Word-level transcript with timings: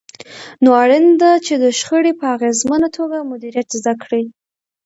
نو 0.63 0.69
اړينه 0.81 1.13
ده 1.21 1.31
چې 1.45 1.53
د 1.63 1.65
شخړې 1.79 2.13
په 2.19 2.25
اغېزمنه 2.35 2.87
توګه 2.97 3.17
مديريت 3.31 3.67
زده 3.79 3.93
کړئ. 4.03 4.23